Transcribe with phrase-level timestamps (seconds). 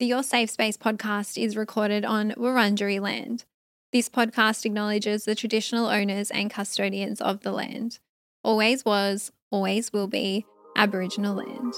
[0.00, 3.44] The Your Safe Space podcast is recorded on Wurundjeri land.
[3.92, 7.98] This podcast acknowledges the traditional owners and custodians of the land.
[8.42, 11.74] Always was, always will be Aboriginal land.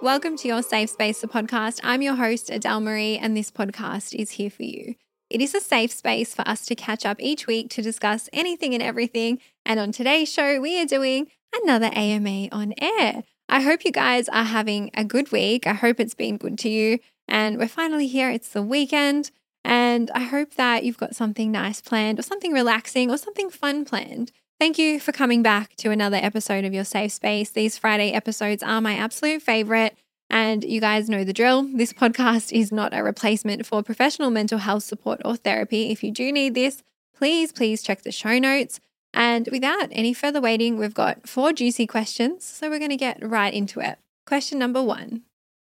[0.00, 1.80] Welcome to Your Safe Space, the podcast.
[1.82, 4.94] I'm your host, Adele Marie, and this podcast is here for you.
[5.28, 8.74] It is a safe space for us to catch up each week to discuss anything
[8.74, 9.40] and everything.
[9.64, 11.28] And on today's show, we are doing
[11.62, 13.24] another AMA on air.
[13.48, 15.66] I hope you guys are having a good week.
[15.66, 16.98] I hope it's been good to you.
[17.28, 18.30] And we're finally here.
[18.30, 19.30] It's the weekend.
[19.64, 23.84] And I hope that you've got something nice planned or something relaxing or something fun
[23.84, 24.30] planned.
[24.60, 27.50] Thank you for coming back to another episode of Your Safe Space.
[27.50, 29.96] These Friday episodes are my absolute favorite.
[30.36, 31.62] And you guys know the drill.
[31.62, 35.90] This podcast is not a replacement for professional mental health support or therapy.
[35.90, 36.82] If you do need this,
[37.16, 38.78] please, please check the show notes.
[39.14, 42.44] And without any further waiting, we've got four juicy questions.
[42.44, 43.98] So we're going to get right into it.
[44.26, 45.22] Question number one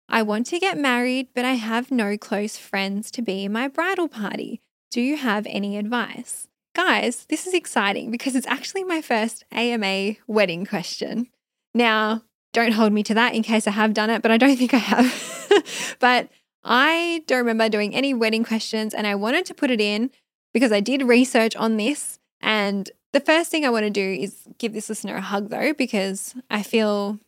[0.09, 4.09] I want to get married, but I have no close friends to be my bridal
[4.09, 4.59] party.
[4.91, 6.49] Do you have any advice?
[6.75, 11.27] Guys, this is exciting because it's actually my first AMA wedding question.
[11.73, 12.23] Now,
[12.57, 14.73] don't hold me to that in case I have done it, but I don't think
[14.73, 15.47] I have.
[15.99, 16.29] but
[16.63, 20.09] I don't remember doing any wedding questions, and I wanted to put it in
[20.53, 22.19] because I did research on this.
[22.41, 25.73] And the first thing I want to do is give this listener a hug, though,
[25.73, 27.19] because I feel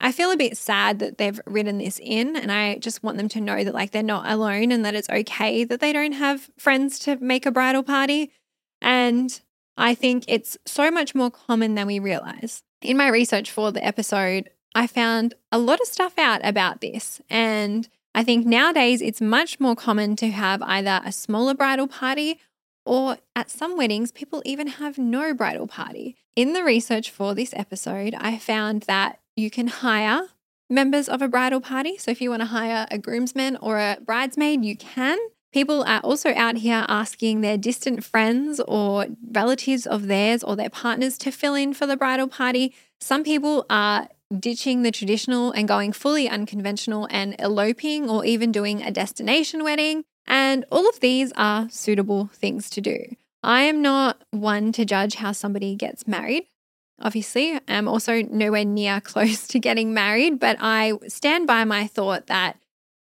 [0.00, 3.28] I feel a bit sad that they've written this in, and I just want them
[3.30, 6.50] to know that like they're not alone and that it's okay that they don't have
[6.56, 8.30] friends to make a bridal party.
[8.80, 9.40] And
[9.76, 12.62] I think it's so much more common than we realize.
[12.80, 17.20] In my research for the episode, I found a lot of stuff out about this.
[17.28, 22.40] And I think nowadays it's much more common to have either a smaller bridal party
[22.88, 26.16] or at some weddings, people even have no bridal party.
[26.34, 30.28] In the research for this episode, I found that you can hire
[30.70, 31.98] members of a bridal party.
[31.98, 35.18] So if you want to hire a groomsman or a bridesmaid, you can.
[35.52, 40.70] People are also out here asking their distant friends or relatives of theirs or their
[40.70, 42.74] partners to fill in for the bridal party.
[43.00, 48.82] Some people are ditching the traditional and going fully unconventional and eloping or even doing
[48.82, 50.04] a destination wedding.
[50.26, 53.16] And all of these are suitable things to do.
[53.42, 56.44] I am not one to judge how somebody gets married.
[57.00, 62.26] Obviously, I'm also nowhere near close to getting married, but I stand by my thought
[62.26, 62.58] that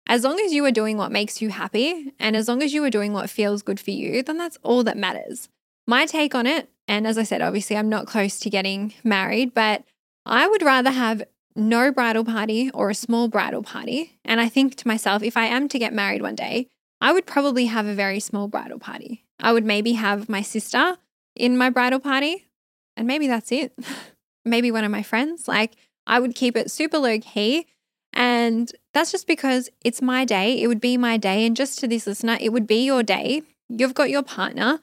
[0.07, 2.85] as long as you are doing what makes you happy and as long as you
[2.85, 5.49] are doing what feels good for you, then that's all that matters.
[5.87, 9.55] My take on it, and as I said, obviously, I'm not close to getting married,
[9.55, 9.85] but
[10.27, 11.23] I would rather have
[11.57, 14.19] no bridal party or a small bridal party.
[14.25, 16.69] And I think to myself, if I am to get married one day,
[17.01, 19.25] I would probably have a very small bridal party.
[19.39, 20.97] I would maybe have my sister
[21.37, 22.47] in my bridal party,
[22.97, 23.73] and maybe that's it.
[24.45, 25.47] maybe one of my friends.
[25.47, 25.73] Like,
[26.07, 27.67] I would keep it super low key
[28.15, 30.63] and that's just because it's my day.
[30.63, 31.45] It would be my day.
[31.45, 33.43] And just to this listener, it would be your day.
[33.69, 34.81] You've got your partner.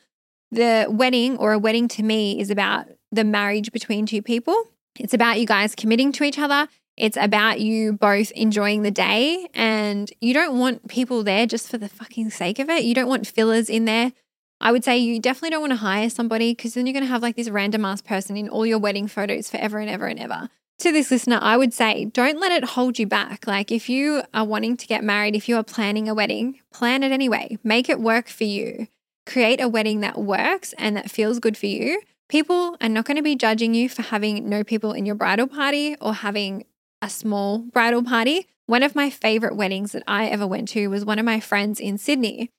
[0.51, 4.65] The wedding or a wedding to me is about the marriage between two people.
[4.99, 6.67] It's about you guys committing to each other.
[6.97, 9.47] It's about you both enjoying the day.
[9.53, 12.83] And you don't want people there just for the fucking sake of it.
[12.83, 14.11] You don't want fillers in there.
[14.59, 17.09] I would say you definitely don't want to hire somebody because then you're going to
[17.09, 20.19] have like this random ass person in all your wedding photos forever and ever and
[20.19, 20.49] ever
[20.81, 23.47] to this listener, I would say don't let it hold you back.
[23.47, 27.03] Like, if you are wanting to get married, if you are planning a wedding, plan
[27.03, 27.57] it anyway.
[27.63, 28.87] Make it work for you.
[29.25, 32.01] Create a wedding that works and that feels good for you.
[32.31, 35.47] People are not going to be judging you for having no people in your bridal
[35.47, 36.63] party or having
[37.01, 38.47] a small bridal party.
[38.67, 41.81] One of my favorite weddings that I ever went to was one of my friends
[41.81, 42.49] in Sydney.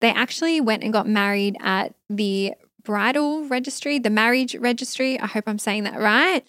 [0.00, 5.16] They actually went and got married at the bridal registry, the marriage registry.
[5.20, 6.44] I hope I'm saying that right.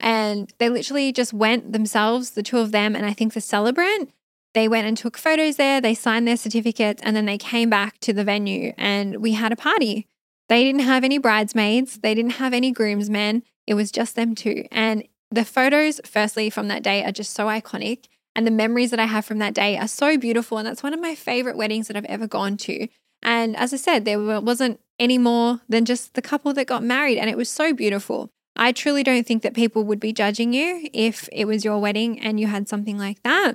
[0.00, 4.10] And they literally just went themselves, the two of them, and I think the celebrant,
[4.54, 8.00] they went and took photos there, they signed their certificates, and then they came back
[8.00, 10.08] to the venue and we had a party.
[10.54, 13.42] They didn't have any bridesmaids, they didn't have any groomsmen.
[13.66, 14.68] It was just them two.
[14.70, 18.04] And the photos, firstly, from that day are just so iconic.
[18.36, 20.58] And the memories that I have from that day are so beautiful.
[20.58, 22.86] And that's one of my favorite weddings that I've ever gone to.
[23.20, 27.18] And as I said, there wasn't any more than just the couple that got married.
[27.18, 28.30] And it was so beautiful.
[28.54, 32.20] I truly don't think that people would be judging you if it was your wedding
[32.20, 33.54] and you had something like that.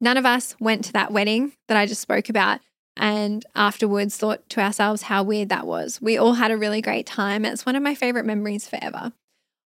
[0.00, 2.60] None of us went to that wedding that I just spoke about
[2.98, 6.00] and afterwards thought to ourselves how weird that was.
[6.00, 7.44] We all had a really great time.
[7.44, 9.12] It's one of my favorite memories forever.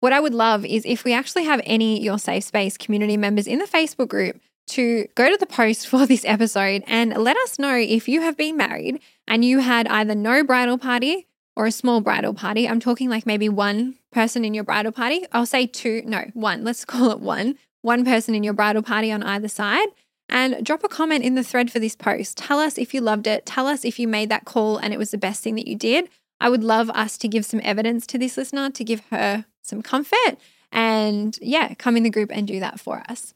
[0.00, 3.46] What I would love is if we actually have any Your Safe Space community members
[3.46, 7.58] in the Facebook group to go to the post for this episode and let us
[7.58, 11.26] know if you have been married and you had either no bridal party
[11.56, 15.26] or a small bridal party, I'm talking like maybe one person in your bridal party.
[15.32, 19.10] I'll say two, no, one, let's call it one, one person in your bridal party
[19.10, 19.88] on either side.
[20.28, 22.36] And drop a comment in the thread for this post.
[22.36, 23.46] Tell us if you loved it.
[23.46, 25.76] Tell us if you made that call and it was the best thing that you
[25.76, 26.08] did.
[26.40, 29.82] I would love us to give some evidence to this listener to give her some
[29.82, 30.38] comfort.
[30.70, 33.34] And yeah, come in the group and do that for us.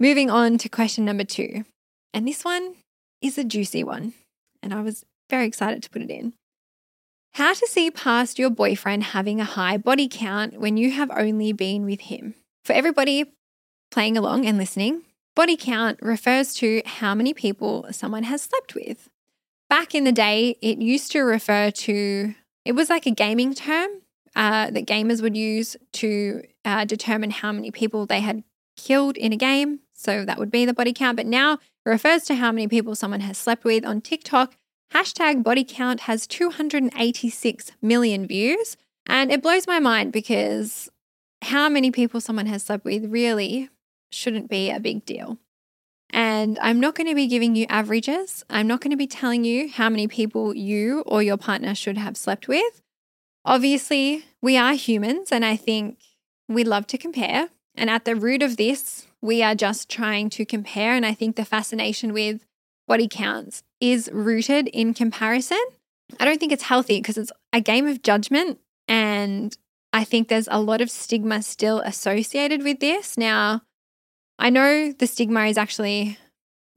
[0.00, 1.64] Moving on to question number two.
[2.14, 2.76] And this one
[3.20, 4.14] is a juicy one.
[4.62, 6.34] And I was very excited to put it in.
[7.34, 11.52] How to see past your boyfriend having a high body count when you have only
[11.52, 12.34] been with him.
[12.64, 13.32] For everybody
[13.90, 15.02] playing along and listening,
[15.34, 19.08] body count refers to how many people someone has slept with.
[19.68, 22.34] Back in the day, it used to refer to,
[22.64, 23.88] it was like a gaming term
[24.36, 28.44] uh, that gamers would use to uh, determine how many people they had
[28.76, 29.80] killed in a game.
[29.92, 31.16] So that would be the body count.
[31.16, 34.56] But now it refers to how many people someone has slept with on TikTok.
[34.92, 38.76] Hashtag body count has 286 million views.
[39.06, 40.90] And it blows my mind because
[41.42, 43.68] how many people someone has slept with really
[44.12, 45.38] shouldn't be a big deal.
[46.10, 48.44] And I'm not going to be giving you averages.
[48.50, 51.96] I'm not going to be telling you how many people you or your partner should
[51.96, 52.82] have slept with.
[53.44, 55.98] Obviously, we are humans, and I think
[56.48, 57.48] we love to compare.
[57.74, 60.94] And at the root of this, we are just trying to compare.
[60.94, 62.44] And I think the fascination with
[62.86, 65.64] body counts is rooted in comparison.
[66.20, 68.58] I don't think it's healthy because it's a game of judgment.
[68.86, 69.56] And
[69.92, 73.16] I think there's a lot of stigma still associated with this.
[73.16, 73.62] Now,
[74.38, 76.18] I know the stigma is actually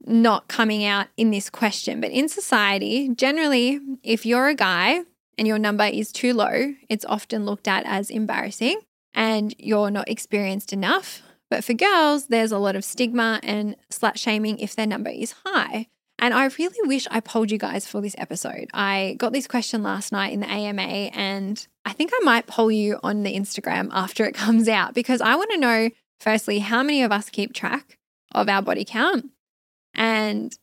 [0.04, 5.00] not coming out in this question, but in society, generally, if you're a guy
[5.38, 8.80] and your number is too low, it's often looked at as embarrassing
[9.14, 11.22] and you're not experienced enough.
[11.50, 15.34] But for girls, there's a lot of stigma and slut shaming if their number is
[15.44, 15.86] high.
[16.18, 18.68] And I really wish I polled you guys for this episode.
[18.72, 22.70] I got this question last night in the AMA, and I think I might poll
[22.70, 25.90] you on the Instagram after it comes out because I want to know,
[26.20, 27.98] firstly, how many of us keep track
[28.32, 29.30] of our body count?
[29.94, 30.56] And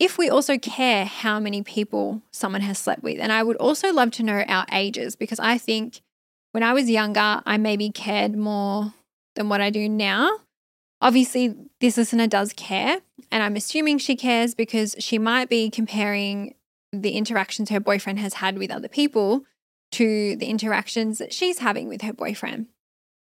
[0.00, 3.20] if we also care how many people someone has slept with.
[3.20, 6.00] And I would also love to know our ages because I think
[6.52, 8.94] when I was younger, I maybe cared more
[9.36, 10.30] than what I do now.
[11.02, 16.54] Obviously, this listener does care, and I'm assuming she cares because she might be comparing
[16.92, 19.44] the interactions her boyfriend has had with other people
[19.92, 22.66] to the interactions that she's having with her boyfriend.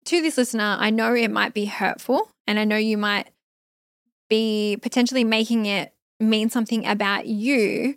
[0.06, 3.30] To this listener, I know it might be hurtful, and I know you might
[4.30, 7.96] be potentially making it mean something about you.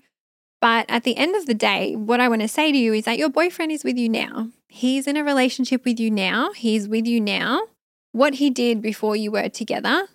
[0.61, 3.05] But at the end of the day, what I want to say to you is
[3.05, 4.49] that your boyfriend is with you now.
[4.69, 6.53] He's in a relationship with you now.
[6.53, 7.63] He's with you now
[8.15, 10.07] what he did before you were together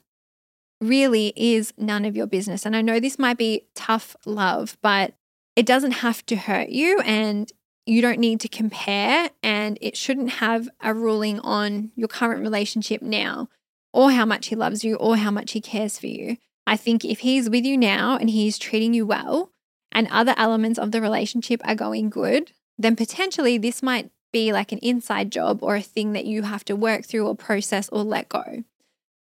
[0.80, 2.65] really is none of your business.
[2.65, 5.15] And I know this might be tough love, but
[5.57, 7.51] it doesn't have to hurt you and
[7.89, 13.01] you don't need to compare and it shouldn't have a ruling on your current relationship
[13.01, 13.50] now
[13.91, 16.38] or how much he loves you or how much he cares for you.
[16.68, 19.51] I think if he's with you now and he's treating you well
[19.91, 24.71] and other elements of the relationship are going good, then potentially this might be like
[24.71, 28.03] an inside job or a thing that you have to work through or process or
[28.03, 28.63] let go.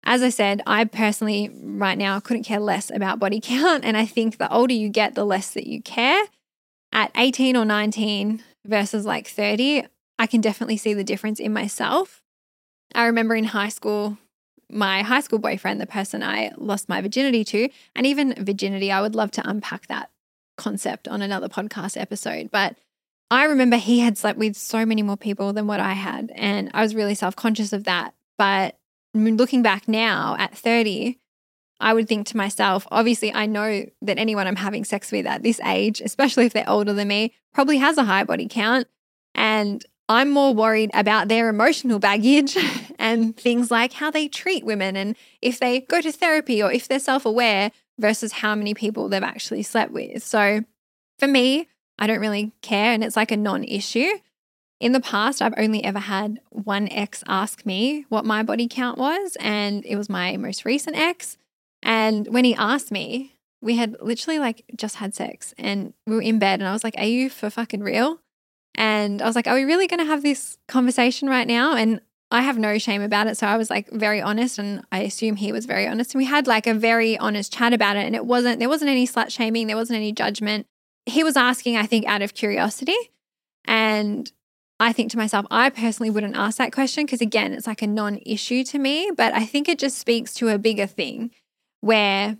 [0.04, 3.86] As I said, I personally, right now, couldn't care less about body count.
[3.86, 6.26] And I think the older you get, the less that you care.
[6.94, 9.86] At 18 or 19 versus like 30,
[10.20, 12.22] I can definitely see the difference in myself.
[12.94, 14.18] I remember in high school,
[14.70, 19.02] my high school boyfriend, the person I lost my virginity to, and even virginity, I
[19.02, 20.10] would love to unpack that
[20.58, 22.52] concept on another podcast episode.
[22.52, 22.76] But
[23.32, 26.32] I remember he had slept with so many more people than what I had.
[26.36, 28.14] And I was really self conscious of that.
[28.38, 28.78] But
[29.14, 31.18] looking back now at 30,
[31.82, 35.44] I would think to myself, obviously, I know that anyone I'm having sex with at
[35.44, 38.88] this age, especially if they're older than me, probably has a high body count.
[39.36, 42.58] And I'm more worried about their emotional baggage
[43.00, 46.88] and things like how they treat women and if they go to therapy or if
[46.88, 50.24] they're self aware versus how many people they've actually slept with.
[50.24, 50.62] So
[51.18, 54.10] for me, I don't really care and it's like a non issue.
[54.82, 58.98] In the past, I've only ever had one ex ask me what my body count
[58.98, 61.38] was, and it was my most recent ex.
[61.84, 66.22] And when he asked me, we had literally like just had sex and we were
[66.22, 68.20] in bed, and I was like, Are you for fucking real?
[68.76, 71.76] And I was like, Are we really going to have this conversation right now?
[71.76, 72.02] And
[72.34, 73.38] I have no shame about it.
[73.38, 76.14] So I was like very honest, and I assume he was very honest.
[76.14, 78.06] And we had like a very honest chat about it.
[78.06, 80.66] And it wasn't, there wasn't any slut shaming, there wasn't any judgment
[81.06, 82.96] he was asking, I think, out of curiosity.
[83.66, 84.32] And
[84.80, 87.88] I think to myself, I personally wouldn't ask that question because, again, it's like a
[87.88, 89.12] non issue to me.
[89.16, 91.32] But I think it just speaks to a bigger thing
[91.82, 92.38] where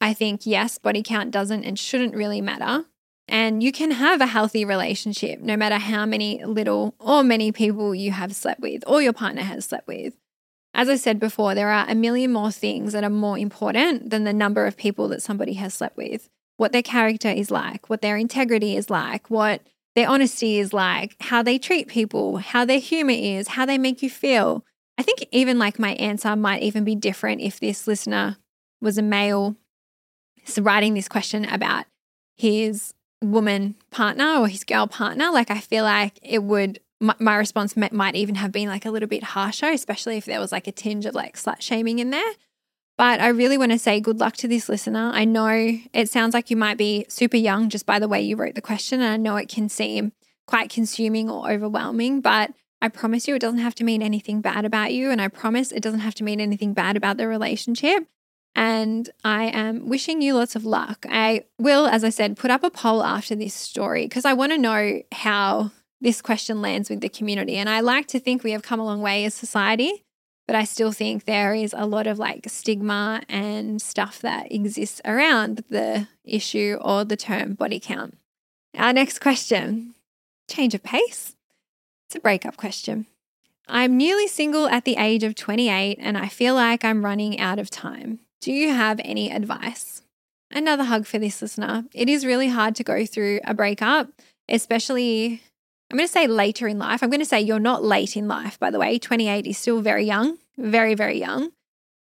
[0.00, 2.86] I think, yes, body count doesn't and shouldn't really matter.
[3.28, 7.94] And you can have a healthy relationship no matter how many little or many people
[7.94, 10.14] you have slept with or your partner has slept with.
[10.74, 14.24] As I said before, there are a million more things that are more important than
[14.24, 16.28] the number of people that somebody has slept with.
[16.56, 19.62] What their character is like, what their integrity is like, what
[19.94, 24.02] their honesty is like, how they treat people, how their humor is, how they make
[24.02, 24.64] you feel.
[24.96, 28.36] I think even like my answer might even be different if this listener
[28.82, 29.56] was a male
[30.60, 31.86] writing this question about
[32.36, 35.30] his woman partner or his girl partner.
[35.30, 38.90] Like, I feel like it would, my, my response might even have been like a
[38.90, 42.10] little bit harsher, especially if there was like a tinge of like slut shaming in
[42.10, 42.32] there.
[42.98, 45.10] But I really want to say good luck to this listener.
[45.14, 48.36] I know it sounds like you might be super young just by the way you
[48.36, 49.00] wrote the question.
[49.00, 50.12] And I know it can seem
[50.46, 54.64] quite consuming or overwhelming, but I promise you it doesn't have to mean anything bad
[54.64, 55.10] about you.
[55.10, 58.06] And I promise it doesn't have to mean anything bad about the relationship.
[58.54, 61.06] And I am wishing you lots of luck.
[61.08, 64.52] I will, as I said, put up a poll after this story because I want
[64.52, 67.56] to know how this question lands with the community.
[67.56, 70.04] And I like to think we have come a long way as society.
[70.46, 75.00] But I still think there is a lot of like stigma and stuff that exists
[75.04, 78.18] around the issue or the term body count.
[78.76, 79.94] Our next question
[80.48, 81.36] change of pace.
[82.06, 83.06] It's a breakup question.
[83.68, 87.58] I'm newly single at the age of 28 and I feel like I'm running out
[87.58, 88.18] of time.
[88.42, 90.02] Do you have any advice?
[90.50, 91.84] Another hug for this listener.
[91.94, 94.08] It is really hard to go through a breakup,
[94.48, 95.40] especially
[95.90, 97.02] I'm going to say later in life.
[97.02, 98.98] I'm going to say you're not late in life, by the way.
[98.98, 101.52] 28 is still very young, very, very young.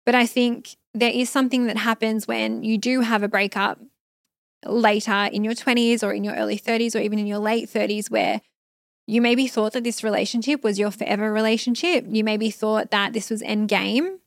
[0.06, 3.80] But I think there is something that happens when you do have a breakup
[4.64, 8.08] later in your 20s or in your early 30s or even in your late 30s
[8.08, 8.40] where
[9.06, 12.04] you maybe thought that this relationship was your forever relationship.
[12.08, 14.20] You maybe thought that this was end game.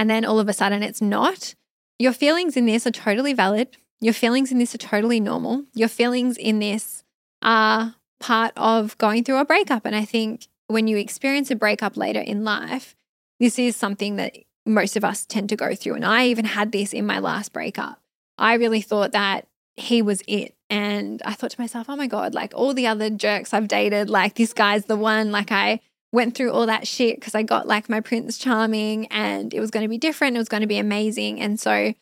[0.00, 1.54] And then all of a sudden it's not.
[1.98, 3.76] Your feelings in this are totally valid.
[4.00, 5.66] Your feelings in this are totally normal.
[5.74, 7.04] Your feelings in this
[7.42, 9.84] are part of going through a breakup.
[9.84, 12.96] And I think when you experience a breakup later in life,
[13.40, 15.96] this is something that most of us tend to go through.
[15.96, 18.00] And I even had this in my last breakup.
[18.38, 20.54] I really thought that he was it.
[20.70, 24.08] And I thought to myself, oh my God, like all the other jerks I've dated,
[24.08, 25.30] like this guy's the one.
[25.30, 25.80] Like I
[26.12, 29.70] went through all that shit because I got like my Prince Charming and it was
[29.70, 30.36] going to be different.
[30.36, 31.40] It was going to be amazing.
[31.40, 31.94] And so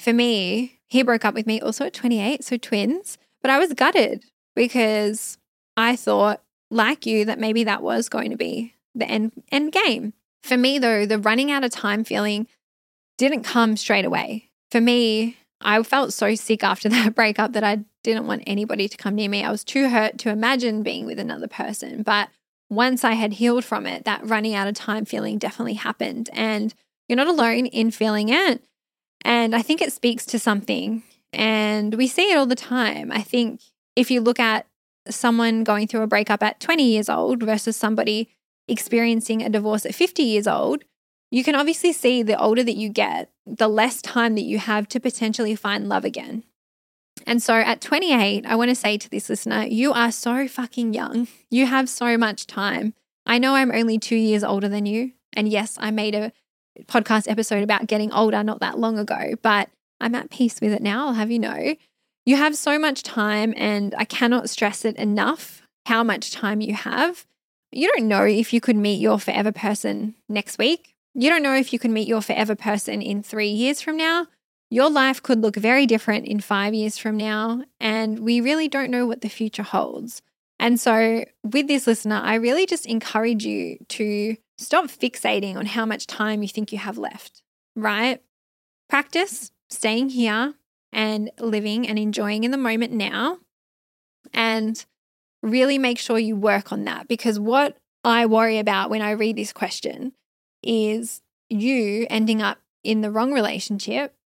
[0.00, 3.18] for me, he broke up with me also at 28, so twins.
[3.42, 4.24] But I was gutted
[4.56, 5.38] because
[5.76, 10.14] I thought, like you, that maybe that was going to be the end, end game.
[10.42, 12.46] For me, though, the running out of time feeling
[13.18, 14.50] didn't come straight away.
[14.70, 18.96] For me, I felt so sick after that breakup that I didn't want anybody to
[18.96, 19.44] come near me.
[19.44, 22.02] I was too hurt to imagine being with another person.
[22.02, 22.28] But
[22.76, 26.30] once I had healed from it, that running out of time feeling definitely happened.
[26.32, 26.74] And
[27.08, 28.62] you're not alone in feeling it.
[29.24, 31.02] And I think it speaks to something.
[31.32, 33.10] And we see it all the time.
[33.10, 33.60] I think
[33.96, 34.66] if you look at
[35.08, 38.30] someone going through a breakup at 20 years old versus somebody
[38.68, 40.84] experiencing a divorce at 50 years old,
[41.30, 44.88] you can obviously see the older that you get, the less time that you have
[44.88, 46.44] to potentially find love again.
[47.26, 50.94] And so at 28, I want to say to this listener, you are so fucking
[50.94, 51.26] young.
[51.50, 52.94] You have so much time.
[53.26, 55.12] I know I'm only two years older than you.
[55.32, 56.32] And yes, I made a
[56.86, 60.82] podcast episode about getting older not that long ago, but I'm at peace with it
[60.82, 61.06] now.
[61.08, 61.74] I'll have you know.
[62.26, 66.74] You have so much time, and I cannot stress it enough how much time you
[66.74, 67.26] have.
[67.70, 70.94] You don't know if you could meet your forever person next week.
[71.14, 74.26] You don't know if you can meet your forever person in three years from now.
[74.74, 78.90] Your life could look very different in five years from now, and we really don't
[78.90, 80.20] know what the future holds.
[80.58, 85.86] And so, with this listener, I really just encourage you to stop fixating on how
[85.86, 87.44] much time you think you have left,
[87.76, 88.20] right?
[88.88, 90.54] Practice staying here
[90.92, 93.38] and living and enjoying in the moment now.
[94.32, 94.84] And
[95.40, 99.36] really make sure you work on that because what I worry about when I read
[99.36, 100.14] this question
[100.64, 104.16] is you ending up in the wrong relationship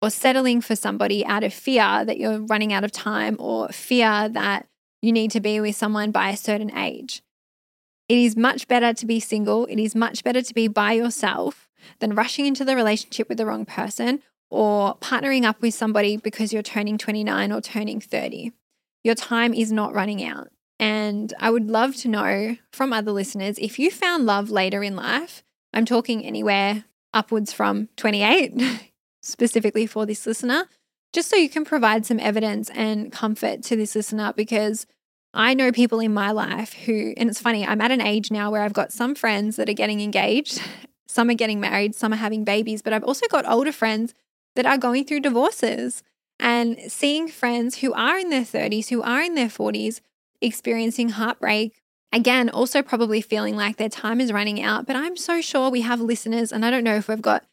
[0.00, 4.28] or settling for somebody out of fear that you're running out of time or fear
[4.28, 4.66] that
[5.02, 7.22] you need to be with someone by a certain age.
[8.08, 9.66] It is much better to be single.
[9.66, 11.68] It is much better to be by yourself
[12.00, 16.52] than rushing into the relationship with the wrong person or partnering up with somebody because
[16.52, 18.52] you're turning 29 or turning 30.
[19.04, 20.48] Your time is not running out.
[20.78, 24.96] And I would love to know from other listeners if you found love later in
[24.96, 25.42] life.
[25.72, 28.54] I'm talking anywhere upwards from 28,
[29.22, 30.66] specifically for this listener,
[31.12, 34.86] just so you can provide some evidence and comfort to this listener because
[35.34, 38.50] I know people in my life who, and it's funny, I'm at an age now
[38.50, 40.62] where I've got some friends that are getting engaged,
[41.08, 44.14] some are getting married, some are having babies, but I've also got older friends
[44.56, 46.02] that are going through divorces.
[46.40, 50.00] and seeing friends who are in their 30s, who are in their 40s,
[50.40, 51.74] experiencing heartbreak.
[52.12, 54.86] Again, also probably feeling like their time is running out.
[54.86, 57.44] But I'm so sure we have listeners, and I don't know if we've got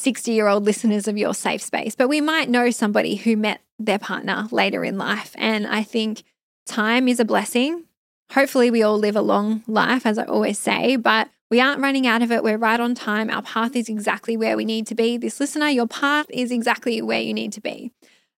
[0.00, 3.60] 60 year old listeners of your safe space, but we might know somebody who met
[3.78, 5.34] their partner later in life.
[5.36, 6.22] And I think
[6.66, 7.84] time is a blessing.
[8.32, 12.06] Hopefully, we all live a long life, as I always say, but we aren't running
[12.06, 12.44] out of it.
[12.44, 13.28] We're right on time.
[13.28, 15.16] Our path is exactly where we need to be.
[15.16, 17.92] This listener, your path is exactly where you need to be.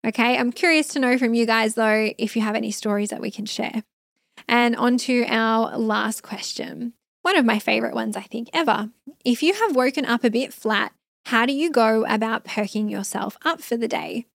[0.07, 0.37] Okay.
[0.37, 3.29] I'm curious to know from you guys, though, if you have any stories that we
[3.29, 3.83] can share.
[4.47, 6.93] And on to our last question.
[7.21, 8.89] One of my favorite ones, I think, ever.
[9.23, 10.93] If you have woken up a bit flat,
[11.25, 14.25] how do you go about perking yourself up for the day?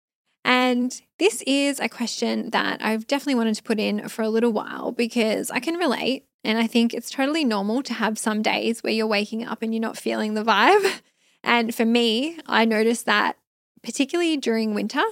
[0.44, 4.52] And this is a question that I've definitely wanted to put in for a little
[4.52, 6.24] while because I can relate.
[6.44, 9.74] And I think it's totally normal to have some days where you're waking up and
[9.74, 11.00] you're not feeling the vibe.
[11.46, 13.36] And for me, I noticed that
[13.80, 15.02] particularly during winter.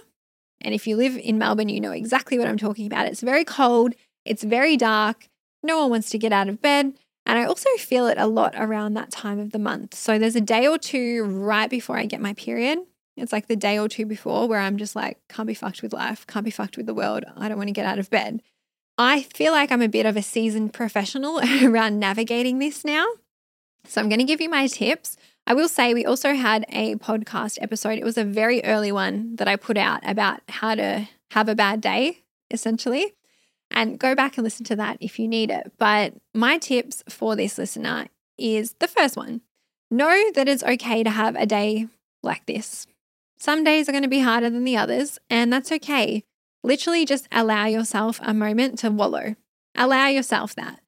[0.61, 3.07] And if you live in Melbourne, you know exactly what I'm talking about.
[3.07, 5.29] It's very cold, it's very dark,
[5.63, 6.95] no one wants to get out of bed.
[7.27, 9.95] And I also feel it a lot around that time of the month.
[9.95, 12.81] So there's a day or two right before I get my period.
[13.17, 15.93] It's like the day or two before where I'm just like, can't be fucked with
[15.93, 17.25] life, can't be fucked with the world.
[17.37, 18.43] I don't want to get out of bed.
[18.99, 23.07] I feel like I'm a bit of a seasoned professional around navigating this now.
[23.87, 25.17] So I'm going to give you my tips.
[25.47, 27.99] I will say we also had a podcast episode.
[27.99, 31.55] It was a very early one that I put out about how to have a
[31.55, 33.15] bad day, essentially.
[33.75, 35.73] And go back and listen to that if you need it.
[35.79, 38.07] But my tips for this listener
[38.39, 39.43] is the first one
[39.91, 41.89] know that it's okay to have a day
[42.23, 42.87] like this.
[43.39, 46.25] Some days are going to be harder than the others, and that's okay.
[46.63, 49.37] Literally just allow yourself a moment to wallow.
[49.75, 50.81] Allow yourself that.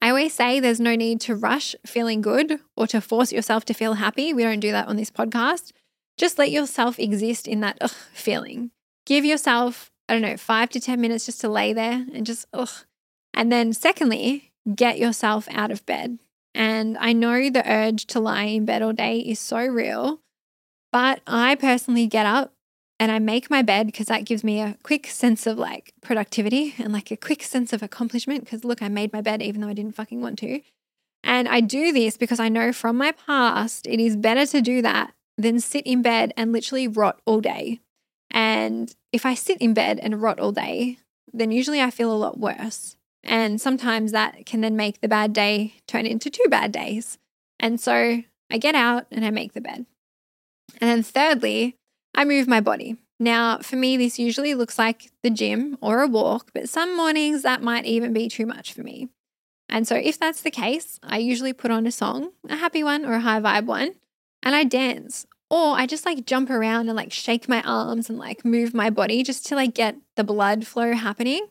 [0.00, 3.74] I always say there's no need to rush feeling good or to force yourself to
[3.74, 4.32] feel happy.
[4.32, 5.72] We don't do that on this podcast.
[6.16, 8.70] Just let yourself exist in that feeling.
[9.06, 12.46] Give yourself I don't know, five to 10 minutes just to lay there and just,
[12.52, 12.70] ugh.
[13.34, 16.18] And then, secondly, get yourself out of bed.
[16.54, 20.20] And I know the urge to lie in bed all day is so real,
[20.90, 22.52] but I personally get up
[22.98, 26.74] and I make my bed because that gives me a quick sense of like productivity
[26.78, 28.44] and like a quick sense of accomplishment.
[28.44, 30.60] Because look, I made my bed even though I didn't fucking want to.
[31.22, 34.82] And I do this because I know from my past it is better to do
[34.82, 37.80] that than sit in bed and literally rot all day.
[38.30, 40.98] And if I sit in bed and rot all day,
[41.32, 42.96] then usually I feel a lot worse.
[43.24, 47.18] And sometimes that can then make the bad day turn into two bad days.
[47.58, 49.86] And so I get out and I make the bed.
[50.80, 51.76] And then thirdly,
[52.14, 52.96] I move my body.
[53.20, 57.42] Now, for me, this usually looks like the gym or a walk, but some mornings
[57.42, 59.08] that might even be too much for me.
[59.68, 63.04] And so, if that's the case, I usually put on a song, a happy one
[63.04, 63.94] or a high vibe one,
[64.42, 68.18] and I dance or I just like jump around and like shake my arms and
[68.18, 71.48] like move my body just to like get the blood flow happening.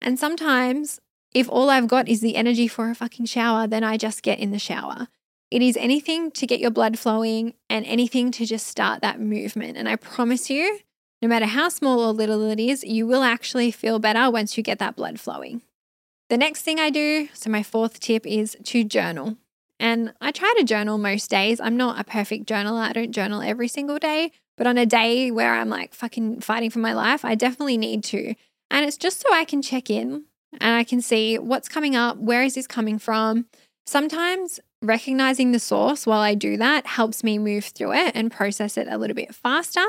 [0.00, 1.00] And sometimes,
[1.34, 4.38] if all I've got is the energy for a fucking shower, then I just get
[4.38, 5.08] in the shower.
[5.50, 9.76] It is anything to get your blood flowing and anything to just start that movement.
[9.76, 10.80] And I promise you,
[11.22, 14.62] no matter how small or little it is, you will actually feel better once you
[14.62, 15.62] get that blood flowing.
[16.28, 19.36] The next thing I do, so my fourth tip is to journal.
[19.80, 21.60] And I try to journal most days.
[21.60, 22.82] I'm not a perfect journaler.
[22.82, 26.70] I don't journal every single day, but on a day where I'm like fucking fighting
[26.70, 28.34] for my life, I definitely need to.
[28.70, 30.24] And it's just so I can check in
[30.60, 33.46] and I can see what's coming up, where is this coming from.
[33.86, 38.76] Sometimes recognizing the source while I do that helps me move through it and process
[38.76, 39.84] it a little bit faster.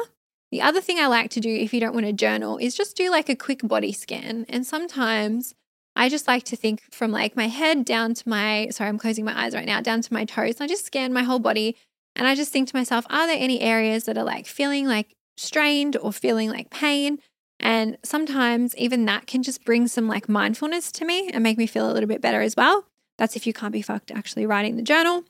[0.52, 2.97] The other thing I like to do if you don't want to journal is just
[2.97, 4.45] do like a quick body scan.
[4.49, 5.54] And sometimes
[5.99, 9.25] I just like to think from like my head down to my, sorry, I'm closing
[9.25, 10.55] my eyes right now, down to my toes.
[10.55, 11.75] And I just scan my whole body
[12.15, 15.13] and I just think to myself, are there any areas that are like feeling like
[15.35, 17.19] strained or feeling like pain?
[17.59, 21.67] And sometimes even that can just bring some like mindfulness to me and make me
[21.67, 22.85] feel a little bit better as well.
[23.17, 25.25] That's if you can't be fucked actually writing the journal.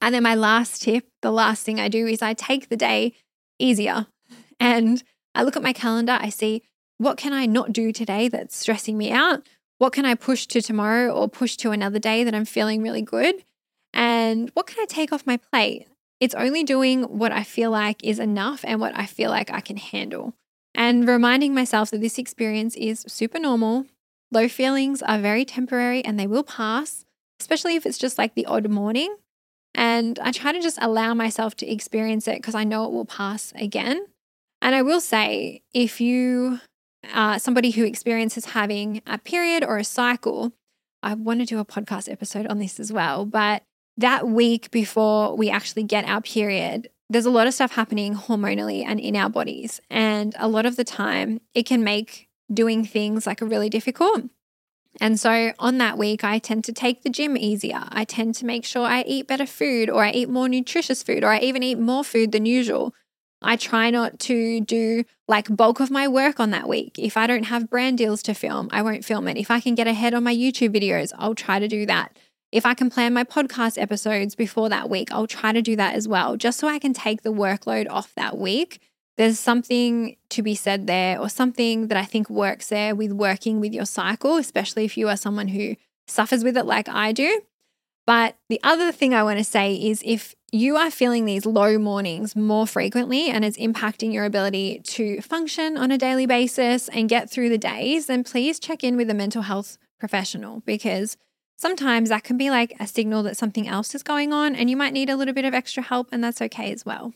[0.00, 3.14] And then my last tip, the last thing I do is I take the day
[3.58, 4.06] easier.
[4.60, 5.02] And
[5.34, 6.62] I look at my calendar, I see
[6.98, 9.48] what can I not do today that's stressing me out?
[9.80, 13.00] What can I push to tomorrow or push to another day that I'm feeling really
[13.00, 13.46] good?
[13.94, 15.88] And what can I take off my plate?
[16.20, 19.62] It's only doing what I feel like is enough and what I feel like I
[19.62, 20.34] can handle.
[20.74, 23.86] And reminding myself that this experience is super normal.
[24.30, 27.06] Low feelings are very temporary and they will pass,
[27.40, 29.16] especially if it's just like the odd morning.
[29.74, 33.06] And I try to just allow myself to experience it because I know it will
[33.06, 34.04] pass again.
[34.60, 36.60] And I will say, if you
[37.12, 40.52] uh, somebody who experiences having a period or a cycle,
[41.02, 43.24] I want to do a podcast episode on this as well.
[43.24, 43.62] But
[43.96, 48.84] that week before we actually get our period, there's a lot of stuff happening hormonally
[48.86, 49.80] and in our bodies.
[49.90, 54.24] And a lot of the time, it can make doing things like a really difficult.
[55.00, 57.84] And so on that week, I tend to take the gym easier.
[57.88, 61.22] I tend to make sure I eat better food or I eat more nutritious food
[61.22, 62.94] or I even eat more food than usual.
[63.42, 66.96] I try not to do like bulk of my work on that week.
[66.98, 69.36] If I don't have brand deals to film, I won't film it.
[69.36, 72.16] If I can get ahead on my YouTube videos, I'll try to do that.
[72.52, 75.94] If I can plan my podcast episodes before that week, I'll try to do that
[75.94, 78.80] as well, just so I can take the workload off that week.
[79.16, 83.60] There's something to be said there, or something that I think works there with working
[83.60, 85.76] with your cycle, especially if you are someone who
[86.08, 87.42] suffers with it like I do.
[88.06, 91.78] But the other thing I want to say is if you are feeling these low
[91.78, 97.08] mornings more frequently and it's impacting your ability to function on a daily basis and
[97.08, 101.16] get through the days, then please check in with a mental health professional because
[101.56, 104.76] sometimes that can be like a signal that something else is going on and you
[104.76, 107.12] might need a little bit of extra help, and that's okay as well.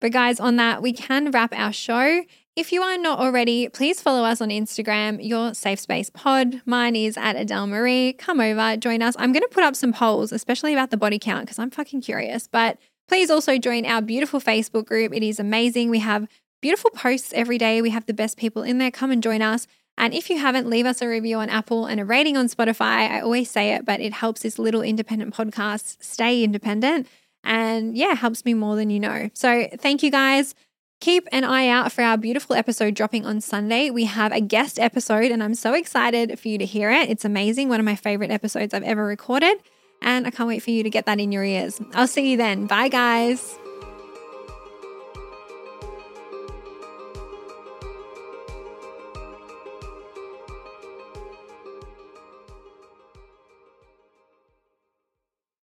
[0.00, 2.24] But, guys, on that, we can wrap our show.
[2.56, 6.60] If you are not already, please follow us on Instagram, your safe space pod.
[6.66, 8.12] Mine is at Adele Marie.
[8.14, 9.14] Come over, join us.
[9.18, 12.00] I'm going to put up some polls, especially about the body count, because I'm fucking
[12.00, 12.48] curious.
[12.48, 15.14] But please also join our beautiful Facebook group.
[15.14, 15.90] It is amazing.
[15.90, 16.28] We have
[16.60, 17.80] beautiful posts every day.
[17.80, 18.90] We have the best people in there.
[18.90, 19.68] Come and join us.
[19.96, 23.10] And if you haven't, leave us a review on Apple and a rating on Spotify.
[23.10, 27.06] I always say it, but it helps this little independent podcast stay independent.
[27.44, 29.30] And yeah, helps me more than you know.
[29.34, 30.54] So thank you guys.
[31.00, 33.88] Keep an eye out for our beautiful episode dropping on Sunday.
[33.88, 37.08] We have a guest episode, and I'm so excited for you to hear it.
[37.08, 39.56] It's amazing, one of my favorite episodes I've ever recorded.
[40.02, 41.80] And I can't wait for you to get that in your ears.
[41.94, 42.66] I'll see you then.
[42.66, 43.58] Bye, guys.